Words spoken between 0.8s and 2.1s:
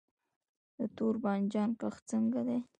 تور بانجان کښت